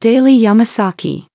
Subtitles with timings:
[0.00, 1.29] Daily Yamasaki.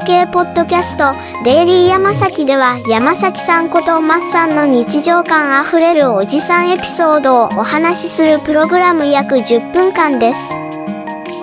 [0.00, 1.14] 系ポッドキャスト
[1.44, 10.52] デイリーヤマサキでは山崎さんことマッさんの日常感あふれるおじさんエピソードをお話しするプログラム約10分間です。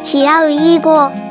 [0.04, 1.27] ヒアウィーゴー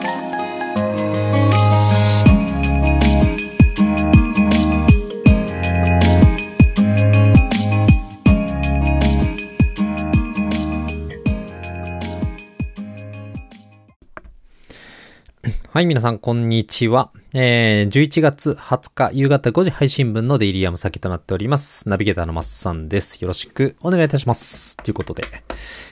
[15.76, 17.10] はい、皆さん、こんにちは。
[17.34, 21.86] えー、11月20日夕方5時配信分のデイリーヤム先となっております。
[21.86, 23.20] ナビゲーターのマッサンです。
[23.20, 24.78] よろしくお願いいたします。
[24.78, 25.38] ということで、今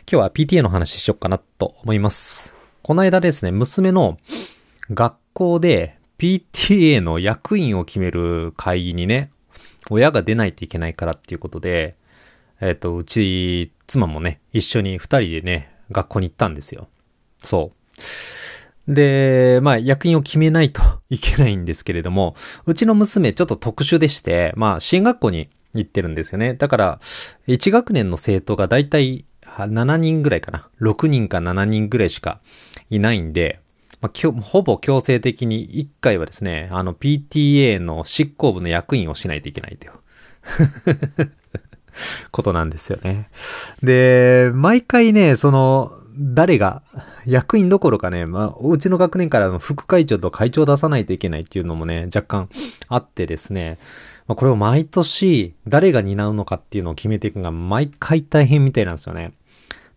[0.07, 2.55] 日は PTA の話しよっかなと思います。
[2.83, 4.17] この間ですね、娘の
[4.89, 9.33] 学校で PTA の役員を決める会議にね、
[9.91, 11.95] 親が出ないといけないからっていうことで、
[12.59, 16.89] えっ、と、うち、妻もね、一緒に二人でね、学校に行ったんですよ。
[17.43, 18.01] そう。
[18.89, 22.35] で、まあ、役員を決めないといけないんですけれども、
[22.67, 26.55] うちの娘ちょっと特殊でして、まあ、進学校に行ってるんですよね。
[26.55, 27.01] だから、
[27.47, 30.69] 1学年の生徒がだいたい7人ぐらいかな。
[30.81, 32.41] 6人か7人ぐらいしか
[32.91, 33.61] いないんで、
[34.01, 39.93] まあ、ほぼ強制的に1回はですね、あの PTA の執行部の役員をしないといけないという。
[42.31, 43.31] ことなんですよね。
[43.83, 46.83] で、毎回ね、その、誰が、
[47.27, 52.49] 役員どころかね、まあ、うちの学年からの副会長と会長を出さないといけないっていうのもね、若干
[52.89, 53.79] あってですね、
[54.27, 59.33] まあ、これを毎年誰が担うのかっていうのを決めていくのが毎回大変みたいなんですよね。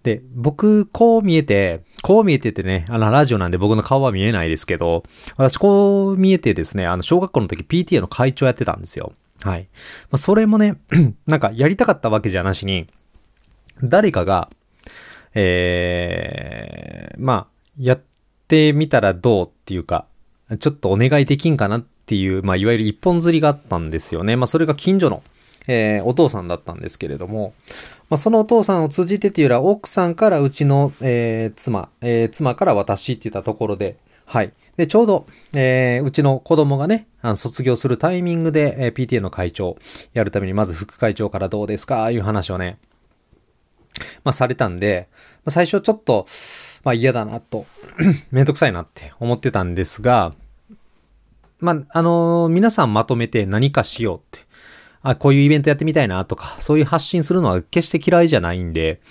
[0.03, 5.03] で、僕、こう見えて、こう見えててね、あの、ラジオなんで僕の顔は見えないですけど、
[5.35, 9.13] 私こう見えてですね、あの、小学校の時 PTA の会長やってたんですよ。
[9.41, 9.67] はい。
[10.09, 10.77] まあ、それもね、
[11.27, 12.87] なんかやりたかったわけじゃなしに、
[13.83, 14.49] 誰かが、
[15.39, 17.47] えー、まあ、
[17.79, 18.01] やっ
[18.47, 20.05] てみたらどうっていうか、
[20.59, 24.35] ちょっとお願いできんかなっていう、まあ、いわゆる一本釣りがあったんですよね。
[24.35, 25.21] まあ、それが近所の、
[25.67, 27.53] えー、お父さんだったんですけれども、
[28.09, 34.53] まあ、そのお父さんを通じてっていうよりは、奥さんからうちの、えー、妻、えー、妻から私って言ったところで、はい。
[34.75, 39.77] で、ちょうど、えー、うちの子供がね、あの卒業するタイミングで、えー、PTA の会長
[40.13, 42.09] やるために、まず副会長からどうですか？
[42.11, 42.77] いう話をね、
[44.23, 45.07] まあ、されたんで、
[45.45, 46.25] まあ、最初ちょっと、
[46.83, 47.65] まあ、嫌だなと、
[48.31, 50.33] めんどくさいなって思ってたんですが、
[51.59, 54.45] まあ、あのー皆さんまとめて何かしようって、
[55.01, 59.01] あ、こういうイベントやってみたいなとか、そういう発信するのは決して嫌いじゃないんで、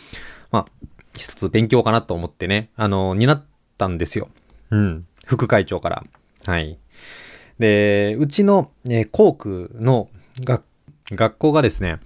[0.51, 0.67] まあ、
[1.15, 3.45] 一つ勉強かなと思ってね、あのー担っ
[3.79, 4.29] たんですよ。
[4.71, 5.07] うん。
[5.27, 6.05] 副会長から。
[6.45, 6.79] はい。
[7.59, 10.09] で、うちの、えー校区の
[10.45, 10.63] 学、
[11.11, 11.99] 学校がですね、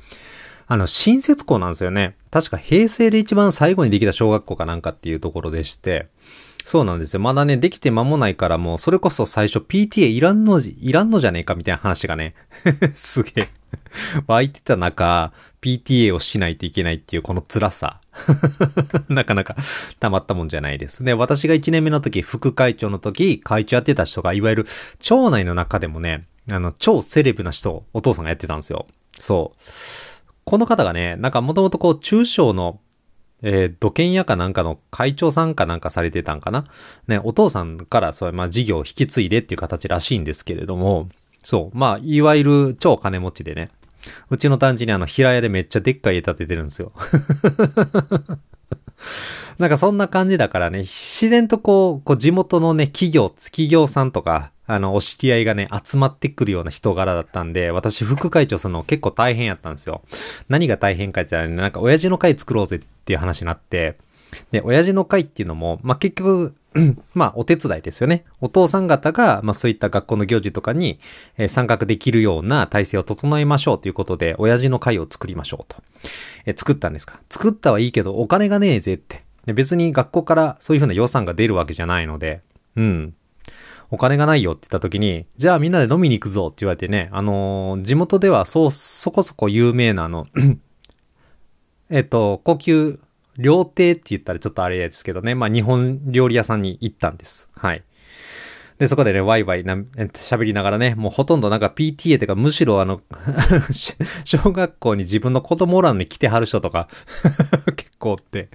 [0.71, 2.15] あの、新設校なんですよね。
[2.31, 6.07] 確か平成で一番最後にできた小学校かなんかっていうところでして、
[6.65, 7.21] そうなんですよ。
[7.21, 12.37] まだね、できて間もないからもう、それこそ最初 PTA いらんの、いらんのじゃねえかみたいな話がね、
[12.95, 13.49] すげえ、
[14.29, 18.01] 湧いてた中、PTA をしないといけないっていうこの辛さ。
[19.11, 19.57] なかなか
[19.99, 21.03] たまったもんじゃないです。
[21.03, 24.67] で、私が1年目の時、副会長の時、会長やってた人が、いわゆる
[25.01, 28.87] 町内の中でもね、あの、超セレブな人お父さんがやってたんですよ。
[29.19, 30.10] そう。
[30.51, 32.81] この方がね、なんかもともとこう、中小の、
[33.43, 36.65] えー土建屋かなんかの会長さんかなんかされてたんかな？
[37.07, 41.09] ね、お父さんからそう、まあ、事業を引き継いでっていう形らしいんですけれども、
[41.45, 43.71] そう、まあ、いわゆる超金持ちでね、
[44.29, 46.91] うちの単地にあの、平屋でめっちゃでっかい家建ててるんですよ。
[49.59, 60.03] なんかそんな感じだからね、自然とこう、こう地元のね、企業、企業さんとか、あの、お知り合いがね、集まってくるような人柄だったんで、私副会長するの結構大変やったんですよ。
[60.49, 63.99] 何が大変かって言ったらね、なんか親父の会作ろうぜっていう話になって、
[64.53, 66.55] で、親父の会っていうのも、まあ、結局、
[67.15, 68.25] まあ、お手伝いですよね。
[68.41, 71.01] お父さん方が、まあ、そういった学校の行事とかに、
[71.37, 75.83] えー参画できるような体制を整えましょうということで、親父の会を作りましょうと。
[76.47, 77.21] えー作ったんですか？
[77.29, 79.25] 作ったはいいけど、お金がねえぜって。
[79.47, 82.43] で別に学校からそういうふうな予算が出るわけじゃないので、
[82.77, 83.15] うん。
[83.91, 90.27] お金がないよって言った時に、じゃあみんなで飲みに行くぞって言われてね、あのー地元ではそう、そこそこ有名なあの、
[91.91, 93.01] えっと、高級
[93.41, 97.49] 料亭って言ったらちょっとあれですけどね、まあ日本料理屋さんに行ったんです。
[97.55, 97.83] はい。
[98.81, 103.03] で、そこでね、ワイワイな、喋りながらね、もうほとんどなんか PTA というか、むしろあの、
[104.25, 106.89] 小学校に自分の子供おらんに来てはる人とか、
[107.77, 108.49] 結構って、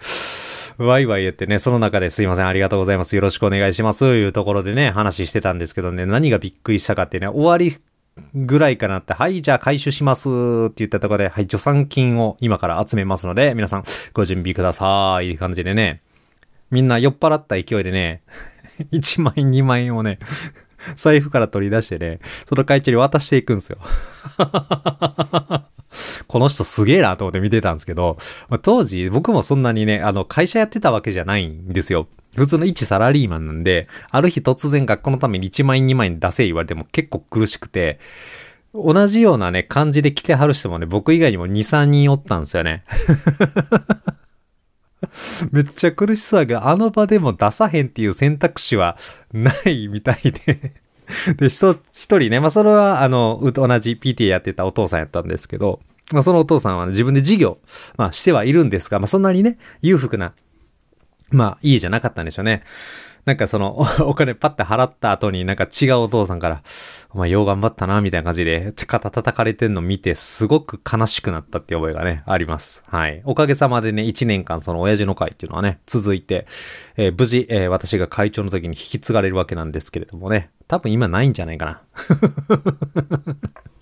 [0.78, 7.78] ワイワイ言ってね、その中ですいません、ありがとうございます、よろしくお願いします、というところでね、話してたんですけどね、何がびっくりしたかってね、終わり
[8.34, 13.84] ぐらいかなって、はい、じゃあ回収しますって言ったところで、はい、助産金を今から集めますので、皆さん
[14.14, 15.28] ご準備ください。
[15.28, 16.02] いい感じでね、
[16.72, 18.24] みんな酔っ払った勢いでね、
[18.92, 20.20] 1万円、2万円をね、
[20.96, 23.80] 財布から取り出してね、その会長に渡していくんですよ。
[26.28, 28.18] この人すげえなと思って見てたんですけど、
[28.50, 32.08] まあ、当時僕もそんなにね、あの、会社やってたわけじゃないんですよ。
[32.36, 38.00] 普通の一サラリーマンなんで、ある日突然学校のために1万円2万円出せ言われても結構苦しくて、
[38.74, 42.84] 同じようなね、感じで来てはる人もね、僕以外にも2、3人おったんですよね。
[45.52, 48.98] めっちゃ苦しそうやけど、あの場でも出さへんっていう選択肢は
[49.32, 50.74] ないみたいで
[51.38, 55.80] で、一人ね、まあ、それは、あの、同じ PT やってたお父さんやったんですけど、
[56.12, 57.58] まあ、そのお父さんは、ね、自分で事業、
[57.98, 60.34] まあ、してはいるんですが、まあ、そんなにね、裕福な、
[61.36, 62.64] まあ、いいじゃなかったんでしょうね。
[63.26, 66.62] なんかその、 お金パッて払った後になんか違うお父さんから、
[67.10, 72.84] お前よう頑張ったな、みたいな感じで、肩叩かれてんの見て、すごく悲しくなったって覚えがね、あります。
[72.88, 73.22] はい。
[73.26, 76.46] おかげさまでね、1年間その親父の会っていうのはね、続いて、
[76.98, 81.82] えー、無事、えー、私が会長の時に引き継がれるわけなんですけれどもね、多分今ないんじゃないかな。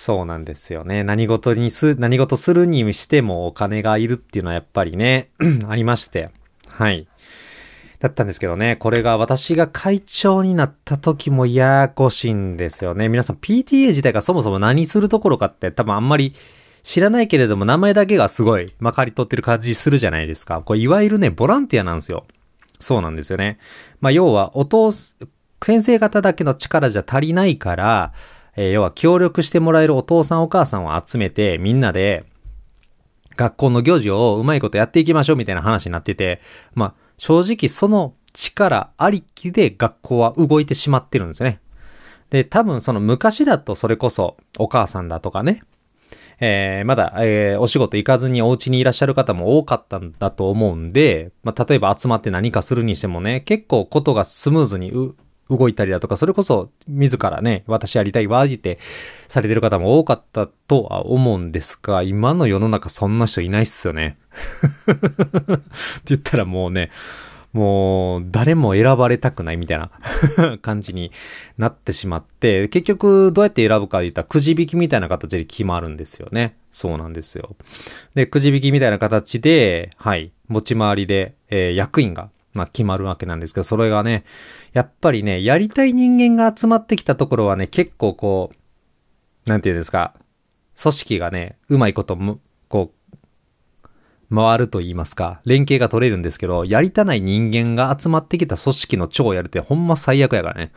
[0.00, 1.04] そうなんですよね。
[1.04, 5.28] 何事にす、何事するにしてもお金がいるっていうのはやっぱりね、
[5.68, 6.30] ありまして。
[6.68, 7.06] はい。
[7.98, 13.10] だったんですけどね、これが私が会長になった時もややこしいんですよね。
[13.10, 16.34] 皆さん PTA 自体がそもそも何するところかって多分あんまり
[16.82, 20.62] 知らないけれども名前だけがすごいまかり取ってる感じするじゃないですか。
[20.62, 22.24] これいわゆるね、ボランティアなんですよ。
[22.78, 23.58] そうなんですよね。
[24.00, 24.92] まあ要は、お父、
[25.62, 28.14] 先生方だけの力じゃ足りないから、
[28.56, 32.24] えー、要は協力してもらえるお父さんお母さんを集めてみんなで
[33.36, 36.40] 学校の行事をうまいことやっていきましょうみたいな話になってて、
[36.74, 41.60] まあ正直その力ありきで学校は動いてしまってるんですよね。
[42.30, 45.62] で、多分その昔だとそれこそお母さんだとかね、
[46.38, 54.90] えー、まだ、えー、お仕事行かずにお家にいらっしゃる方も多かったんだと思うんで、まあ、例えば集まって何かするにしてもね、結構ことがスムーズに
[55.50, 58.78] 動いたりだとか、それこそ自らね、私やりたいわーって
[59.28, 64.16] されてる方も多かったとは思うんですが、今の世の中そんな人いないっすよね。
[64.90, 65.60] って
[66.06, 66.90] 言ったらもうね、
[67.52, 69.90] もう誰も選ばれたくないみたいな
[70.62, 71.10] 感じに
[71.58, 76.56] なってしまって、結局どうやって選ぶかで言ったらくじ引きみたいな形で決まるんですよね。
[76.70, 77.56] そうなんですよ。
[78.14, 84.24] で、くじ引きみたいな形で、はい、持ち回りで、えー、役員がまあ決まるわけなんですけど、それがね、
[84.72, 88.50] やっぱりね、やりたい人間が集まってきたところはね、結構こ
[89.46, 90.14] う、なんていうんですか、
[90.80, 93.00] 組織がね、うまいことむ、こう、
[94.32, 100.72] 回ると言いますか、連携が取れるんですけど、やりたない人間が集まってきた組織の長をやるってほんま最悪やからね。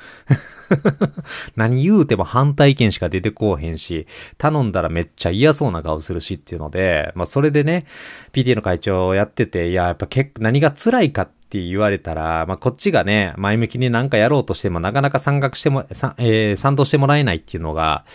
[1.56, 4.08] 何言うても反対意見しか出てこうへんし、
[4.40, 7.86] 頼んだらめっちゃ嫌そうな顔するしっていうので、まあそれでね、
[8.32, 15.86] PTA の会長をやってて、いや、やっぱ結構何が辛いかってって言われたら、まあこっちがね、前向きになんかやろうとしてもなかなか参画しても、
[16.18, 18.06] えー、賛同してもらえないっていうのが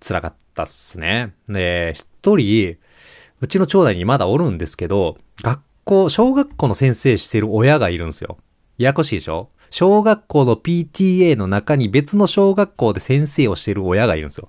[0.00, 1.32] 辛かったっすね。
[1.48, 2.76] で、一人、
[3.40, 8.38] うちの町内にまだおるんですけど、学校、小学校の先生してる親がいるんですよ。
[8.78, 9.50] ややこしいでしょ？
[9.70, 14.48] 小学校の PTA の中に別の小学校で先生をしてる親がいるんですよ。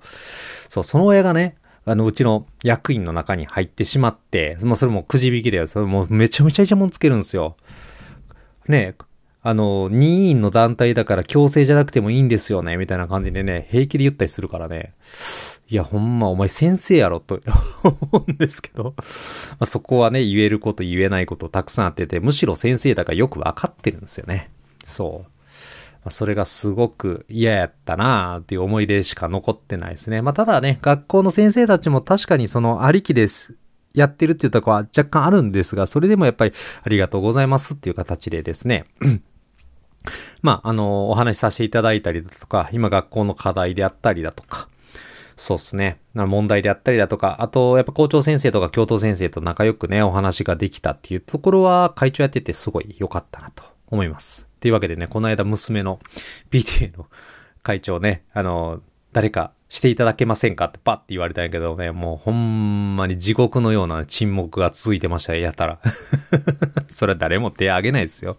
[0.68, 7.56] そう、その親がね、あの、うちの役員の中に入ってしまって、もうそれもくじ引きで、それもめちゃめちゃイチャモンつけるんですよ。
[8.70, 8.96] ね
[9.42, 14.94] あの、任意の団体だから強制じゃなくてもいいんですよね、みたいな感じでね、平気で言ったりするからね。
[15.70, 17.40] いや、ほんま、お前先生やろと
[17.84, 19.04] 思うんですけどま
[19.60, 24.50] あ、そこはね、言えること言えないことたくさんあってて、むしろ先生だからよくわかってるんですよね。
[24.84, 25.32] そう。
[26.04, 30.22] まあ、それがすごく嫌やったなーっていう思い出しか残ってないですね。
[30.22, 33.56] まあ、ただね、学校の先生たちも確かにそのありきです。
[33.94, 36.54] やってるっていうとこは若干あるんですが、それでもやっぱり
[36.84, 38.86] ありがとうございますっていう形でですね、
[40.42, 44.70] まあ、あの、お話しさせていただいたりだとか、今学校の課題であったりだとか、
[45.36, 46.00] そうっすね。
[46.14, 54.50] 問題であったりだとか、あと、やっぱ校長先生とか教頭先生と仲良くね、お話ができたっていうところは、会長やっててすごい良かったなと思います。
[54.60, 56.00] というわけでね、この間娘の
[56.52, 57.08] PTA の
[57.64, 58.82] 会長ね、あの、
[59.12, 65.80] 誰かしていただけませんかってパッて言われたんやけどね、もうほんまに地獄のような沈黙が続いてました、やたら。
[66.90, 68.38] それは誰も手挙げないですよ。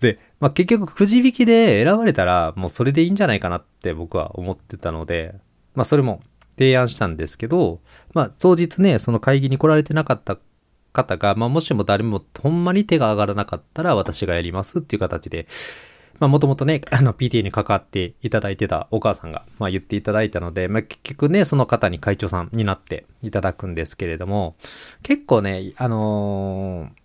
[0.00, 5.34] で、まあ結局くじ引きで選ばれたらもうそれでいいんじゃないかなって僕は思ってたので、
[5.76, 6.20] まあそれも
[6.58, 7.80] 提案したんですけど、
[8.12, 10.38] まあ当日ね、その会議に来られてなかった
[10.92, 15.46] 方が、まあもしも誰もほんまに手が上がらなかったら私がやりますっていう形で、
[16.22, 24.54] まあもともとね、あの PTA に関わっていただいてたお母さんが、まあ言っていただいたので、まあ結局ね、その方に会長さんになっていただくんですけれども、
[25.02, 27.02] 結構ね、あのー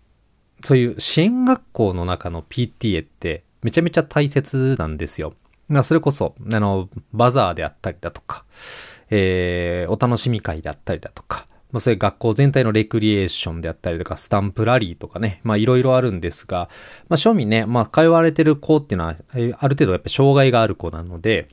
[0.64, 5.34] そういう支援学校の中の PTA ってめちゃめちゃ大切なんですよ。
[5.68, 8.44] まあそれこそ、あの、バザーであったりだとか、
[9.10, 16.68] えー、お楽しみ会であったりだとか、まあ、そういう学校全体のレクリエーションであったりとか、スタンプラリーとかね、まあいろいろあるんですが、
[17.08, 21.48] まあ庶民ね、まあ通われてる子っていうのは、ある程度やっぱ障害がある子なので、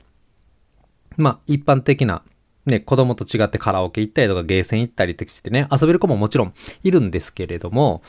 [1.16, 2.22] まあ一般的な
[2.66, 8.02] ね、子供と違ってカラオケ行ったりとかゲーセン行ったりとかしてね、遊べる子ももちろんいるんですけれども、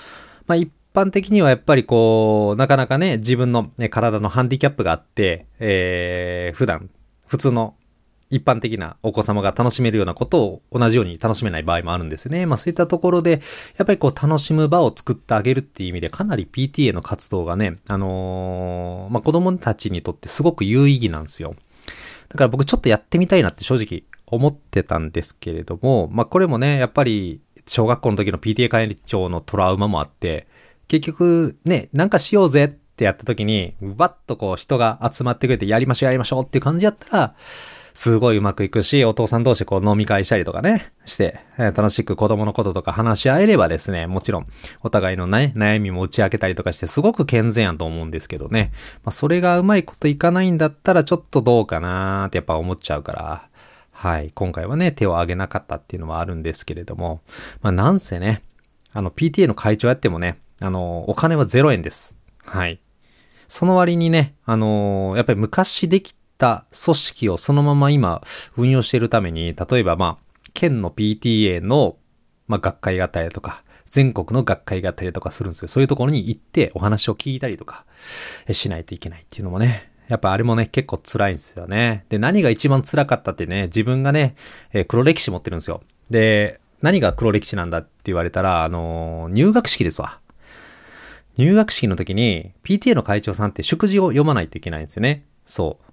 [0.47, 6.89] まあ一般的にはやっぱりこう、なかなかね、自分の、ね、体のハンディキャップがあって、えー、普段、
[7.27, 7.75] 普通の
[8.29, 12.45] 一般的なお子様が楽しめるようなことを同じように楽しめない場合もあるんですね。
[12.45, 13.41] まあそういったところで、
[13.77, 21.55] やっぱりこう楽しむ場を作ってあげるっていう意味でかなり PTA の活動がね、あのー、まあ子供たちにとってすごく有意義なんですよ。
[22.29, 30.47] だから僕ちょっとやってみたいなって正直思ってたんですけれども、まあこれもね、やっぱり小学校の時の PTA 会長のトラウマもあって、
[30.87, 37.35] 結局ね、なんかしようぜってやった時に、バッとこう人が集まってくれてやりましょうやりましょうっていう感じやったら、
[37.97, 44.47] すごいうまくいくし、お父さん同士こう飲み会したりとかね、して、え楽しく子供のこととか話し合えればですね、もちろん、
[44.83, 48.71] お互いのね、悩みも打ち明けたりとかして、すごく健全やと思うんですけどね。
[49.03, 53.47] まあ、それがうまいこといかないんだったら、ちょっとどうかなーってやっぱ思っちゃうから、
[53.91, 57.21] はい、今回はね、手を挙げなかったっていうのはあるんですけれども、
[57.63, 58.43] まあ、なんせね、
[58.93, 62.15] あの、PTA の会長やってもね、あの、お金は0円です。
[62.45, 62.79] はい。
[63.47, 68.21] その割にね、あのやっぱり昔できた組織をそのまま今
[68.55, 71.97] 運用しているために、例えばまあ、県の PTA の、
[72.47, 75.67] まあ、学会があったりとか、全国の学会があったりとかするんですよ。
[75.67, 77.85] そういうところに行ってお話を聞いたりとか
[78.51, 82.05] しないといけないっていうのもね、やっぱあれもね、結構辛いんですよね。
[82.09, 84.35] で、何が一番辛かったってね、自分がね、
[84.73, 85.81] えー、黒歴史持ってるんですよ。
[86.09, 90.19] で、何が黒歴史なんだって言われたら、あのー、入学式ですわ。
[91.37, 95.23] 入学式の時に PTA の会長さんって祝辞を読まないといけないんですよね。
[95.45, 95.85] そう。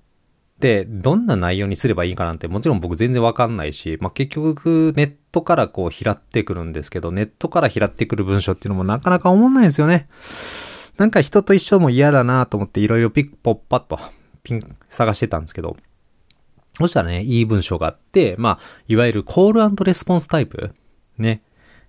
[0.58, 10.08] で、どんな内容にすればいいかなんてもちろん僕全然わかんないし、まあ、結局ネットからこう拾ってくるんですけど、ネットから拾ってくる文章っていうのもなかなか思んないんですよね。
[10.96, 13.98] なんか人と一緒も嫌だなと思っていろいろピッポッパッと
[14.44, 15.76] ピン探してたんですけど、
[16.78, 18.58] そしたらね、いい文章があって、まあ、
[18.88, 20.74] いわゆるコールレスポンスタイプ
[21.18, 21.42] ね。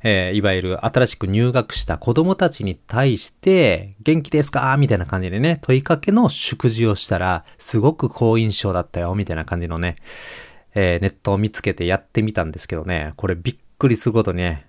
[0.08, 9.96] えー、いわゆる新しく入学した子供たちに対して、元気ですかみたいな感じでね、問いかけの祝辞をしたら、すごく好印象だったよ、みたいな感じのね、
[10.76, 14.68] えー、ネットを見つけてやってみたんですけどね、これびっくりすることにね、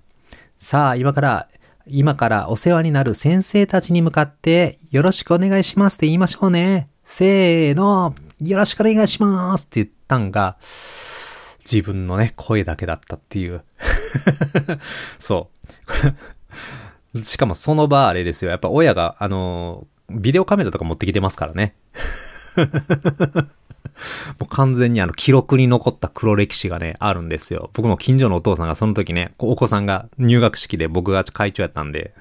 [0.58, 1.48] さあ、今から、
[1.86, 6.88] 今からお世話になる先生たちに向かって、よろしくお願いしますって言いましょうね。
[7.04, 10.56] せーの、よろしくお願いしますって言ったんが、
[11.70, 13.62] 自分のね、声だけだったっていう。
[15.18, 15.50] そ
[17.14, 17.22] う。
[17.22, 18.50] しかもその場あれですよ。
[18.50, 21.74] やっぱ親が、あのビデオカメラとか持ってきてますからね。
[24.38, 27.70] もう完全にあの記録に残った黒歴史がね、あるんですよ。
[27.72, 32.14] 僕も近所のお父さんがその時ね、お子さんが入学式で僕が会長やったんで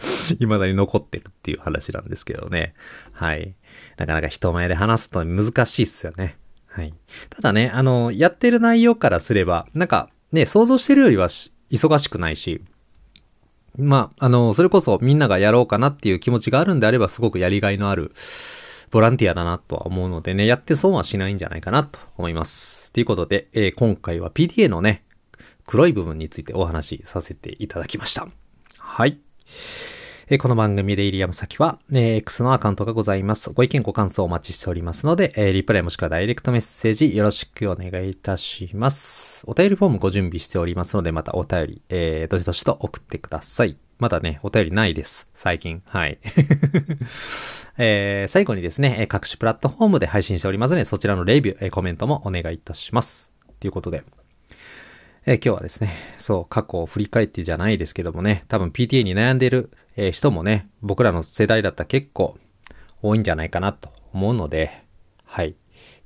[0.00, 2.74] 未だに残ってるっていう話なんですけどね。
[3.12, 3.54] はい。
[3.98, 6.36] なかなか人前で話すと難しいっすよね。
[6.70, 6.94] はい。
[7.28, 12.62] ただね、あの、やってる内容からすれば、なんか、ね、想像してるよりは忙しくないし、
[13.76, 18.12] まあ、あの、それこそみんながやろうかなっていう気持ちがあるんであれば、すごくやりがいのある
[18.90, 22.92] ボランティアだなとは思うのでね、やって損はしないんじゃないかなと思います。
[22.92, 25.04] ということで、えー、今回は PTA のね、
[25.66, 28.28] 黒い部分についてお話しさせていただきました。
[28.78, 29.18] はい。
[30.32, 33.50] えこの番組でイリアム先は、え X のアカウントがございます。
[33.50, 39.42] ご意見ご感想お待ちしておりますので、えリプライもしくはダイレクトメッセージよろしくお願いいたします。
[39.48, 43.76] お便りフォームご準備しておりますので、またお便り、えー、どしどしと送ってください。
[43.98, 45.28] まだね、お便りないです。
[45.34, 45.82] 最近。
[45.84, 46.20] はい。
[47.76, 53.32] えー、最後にですね、各種プラットフォームで配信しておりますので、そちらのレビュー、コメントもお願いいたします。
[53.58, 54.04] ということで、
[55.26, 62.38] えー、今日はですね、そう、過去を振り返ってじゃないですけどもね、多分 PTA に悩んでいる、えー、人もね、僕らの世代だったら結構
[63.02, 64.84] 多いんじゃないかなと思うので、
[65.24, 65.54] はい。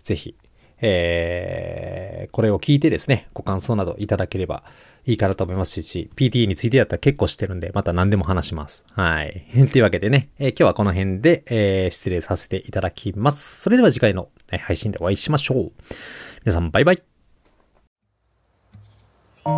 [0.02, 0.36] ぜひ、
[0.80, 4.64] えー、これを聞いてですね、ご感想などいただければ
[5.06, 8.84] いいかなと思いますし、PTA についてだったら結構してるんで、また何でも話します。
[8.92, 9.46] はい。
[9.70, 13.62] というわけでね、えー、今日はこの辺で、えー、失礼させていただきます。
[13.62, 15.72] それでは次回の配信でお会いしましょう。
[16.44, 17.13] 皆さんバイバイ。
[19.44, 19.52] 本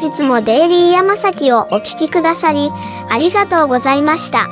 [0.00, 2.70] 日もデイリー山崎をお聴きくださり、
[3.10, 4.48] ありがとうございました。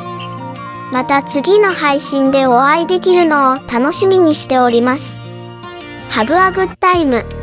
[0.92, 5.16] また次の配信でお会いできるのを楽しみにしております。
[6.10, 7.41] Have a good time!